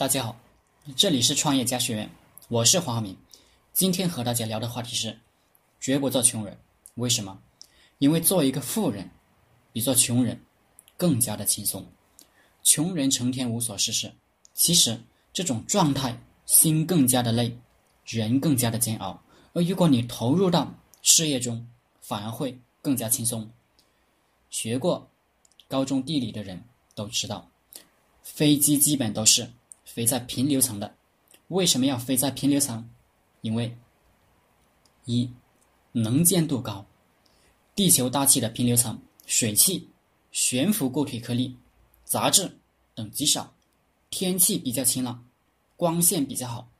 [0.00, 0.34] 大家好，
[0.96, 2.10] 这里是创业家学院，
[2.48, 3.14] 我是黄浩明。
[3.74, 5.14] 今天和大家聊的话题是：
[5.78, 6.56] 绝不做穷人。
[6.94, 7.38] 为什么？
[7.98, 9.10] 因为做一个富人，
[9.74, 10.40] 比做穷人
[10.96, 11.86] 更加的轻松。
[12.62, 14.10] 穷人成天无所事事，
[14.54, 14.98] 其实
[15.34, 17.54] 这种状态心更加的累，
[18.06, 19.22] 人更加的煎熬。
[19.52, 20.72] 而如果你投入到
[21.02, 21.68] 事业中，
[22.00, 23.46] 反而会更加轻松。
[24.48, 25.06] 学过
[25.68, 26.58] 高中地理的人
[26.94, 27.46] 都知道，
[28.22, 29.46] 飞机基本都是。
[29.92, 30.96] 飞在平流层的，
[31.48, 32.88] 为什么要飞在平流层？
[33.40, 33.76] 因为
[35.04, 35.28] 一
[35.90, 36.86] 能见度高，
[37.74, 39.90] 地球大气的平流层水汽、
[40.30, 41.56] 悬浮固体颗粒、
[42.04, 42.56] 杂质
[42.94, 43.52] 等极少，
[44.10, 45.26] 天气比较晴朗，
[45.76, 46.70] 光线比较好，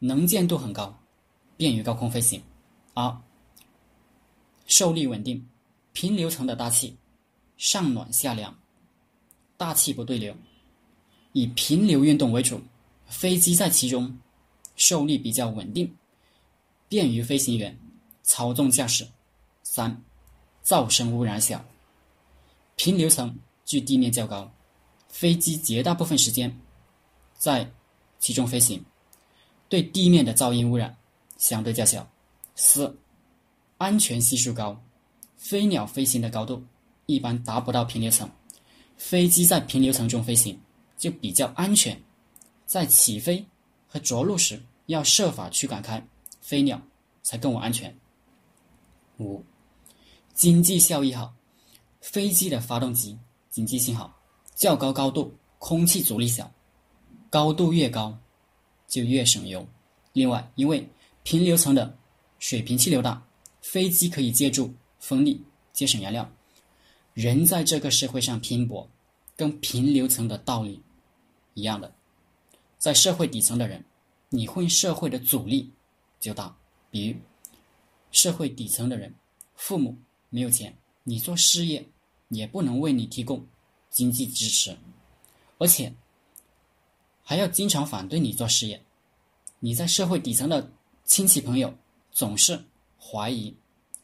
[0.00, 0.98] 能见度很高，
[1.56, 2.42] 便于高空飞行。
[2.94, 3.22] 二
[4.66, 5.48] 受力稳定，
[5.92, 6.96] 平流层的大气
[7.56, 8.58] 上暖下凉，
[9.56, 10.34] 大气不对流。
[11.32, 12.60] 以平流运动为主，
[13.06, 14.18] 飞机在其中
[14.76, 15.94] 受力比较稳定，
[16.88, 17.78] 便于飞行员
[18.22, 19.06] 操纵驾驶。
[19.62, 20.02] 三、
[20.64, 21.64] 噪声污染小，
[22.76, 24.52] 平流层距地面较高，
[25.08, 26.54] 飞机绝大部分时间
[27.38, 27.70] 在
[28.18, 28.84] 其中飞行，
[29.68, 30.94] 对地面的噪音污染
[31.38, 32.06] 相对较小。
[32.54, 32.98] 四、
[33.78, 34.78] 安全系数高，
[35.38, 36.62] 飞鸟飞行的高度
[37.06, 38.30] 一般达不到平流层，
[38.98, 40.60] 飞机在平流层中飞行。
[41.02, 42.00] 就比较安全，
[42.64, 43.44] 在起飞
[43.88, 46.06] 和着陆时要设法驱赶开
[46.40, 46.80] 飞鸟，
[47.24, 47.92] 才更为安全。
[49.18, 49.42] 五，
[50.32, 51.34] 经济效益好，
[52.00, 53.18] 飞机的发动机
[53.50, 54.16] 经济性好，
[54.54, 56.48] 较高高度空气阻力小，
[57.28, 58.16] 高度越高
[58.86, 59.66] 就越省油。
[60.12, 60.88] 另外，因为
[61.24, 61.98] 平流层的
[62.38, 63.20] 水平气流大，
[63.60, 66.30] 飞机可以借助风力节省燃料。
[67.12, 68.88] 人在这个社会上拼搏，
[69.34, 70.80] 跟平流层的道理。
[71.54, 71.92] 一样的，
[72.78, 73.84] 在社会底层的人，
[74.28, 75.70] 你混社会的阻力
[76.18, 76.56] 就大。
[76.90, 77.16] 比如，
[78.10, 79.14] 社会底层的人，
[79.54, 79.96] 父母
[80.28, 81.86] 没有钱，你做事业
[82.28, 83.46] 也不能为你提供
[83.90, 84.76] 经济支持，
[85.58, 85.92] 而且
[87.22, 88.82] 还要经常反对你做事业。
[89.58, 90.70] 你在社会底层的
[91.04, 91.72] 亲戚朋友
[92.10, 92.62] 总是
[93.00, 93.54] 怀疑、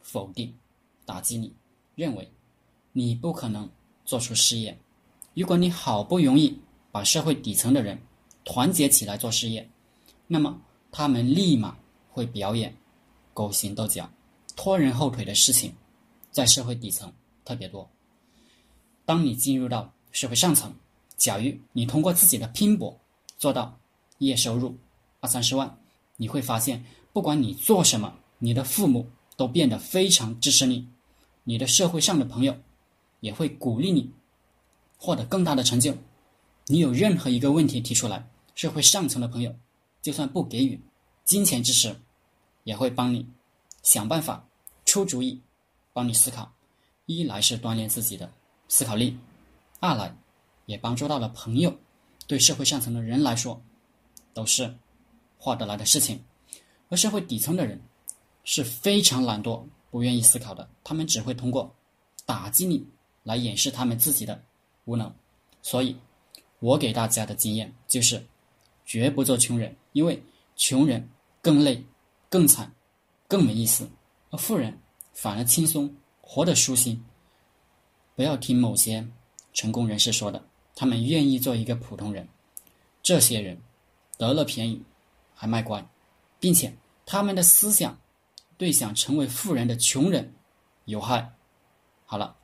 [0.01, 0.57] 否定、
[1.05, 1.53] 打击你，
[1.95, 2.31] 认为
[2.93, 3.69] 你不可能
[4.05, 4.79] 做出事业。
[5.35, 6.59] 如果你好不容易，
[6.99, 7.97] 把社会底层的人
[8.45, 9.71] 团结起来做事业，
[10.27, 10.61] 那么
[10.91, 11.77] 他们立马
[12.11, 12.77] 会表演
[13.33, 14.11] 勾心斗角、
[14.57, 15.73] 拖人后腿的事情，
[16.33, 17.13] 在社会底层
[17.45, 17.89] 特别多。
[19.05, 20.75] 当你进入到社会上层，
[21.17, 22.99] 假如你通过自己的拼搏
[23.37, 23.79] 做到
[24.19, 24.77] 月收入
[25.21, 25.79] 二三十万，
[26.17, 30.89] 你会发现，不管你做什么，你的父母都变得非常支持你，
[31.45, 32.59] 你的社会上的朋友
[33.21, 34.11] 也会鼓励你
[34.97, 35.97] 获得更大的成就。
[36.71, 39.57] 你有任何一个问题提出来，社会上层的朋友，
[40.03, 40.79] 就算不给予
[41.25, 41.97] 金钱支持，
[42.65, 43.27] 也会帮你
[43.83, 44.47] 想办法、
[44.85, 45.41] 出主意，
[45.95, 46.53] 帮你思考。
[47.07, 48.31] 一来是锻炼自己的
[48.69, 49.17] 思考力，
[49.81, 50.15] 二来
[50.67, 51.75] 也帮助到了朋友。
[52.27, 53.59] 对社会上层的人来说，
[54.35, 54.77] 都是
[55.39, 56.23] 划得来的事情。
[56.91, 57.81] 而社会底层的人
[58.45, 61.75] 是非常懒惰、不愿意思考的，他们只会通过
[62.27, 62.87] 打击你
[63.23, 64.39] 来掩饰他们自己的
[64.85, 65.11] 无能。
[65.63, 65.97] 所以。
[66.61, 68.25] 我给大家的经验就是，
[68.85, 70.23] 绝不做穷人，因为
[70.57, 71.09] 穷人
[71.41, 71.85] 更累、
[72.29, 72.73] 更惨、
[73.27, 73.89] 更没意思，
[74.31, 74.77] 而富人
[75.13, 77.05] 反而轻松，活得舒心。
[78.15, 79.07] 不要听某些
[79.53, 82.29] 成功人士说的，他们愿意做一个普通人，
[83.03, 83.61] 这些人
[84.17, 84.83] 得了便宜
[85.35, 85.87] 还卖乖，
[86.41, 86.77] 并且
[87.07, 87.99] 他们的思想
[88.57, 90.35] 对想成为富人的穷人
[90.87, 91.33] 有害。
[92.05, 92.37] 好了。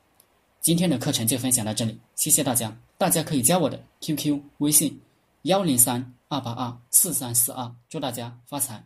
[0.61, 2.75] 今天的课程就分享到这里，谢谢大家。
[2.97, 5.01] 大家可以加我的 QQ 微信：
[5.43, 8.85] 幺零三二八二四三四二，祝大家发财。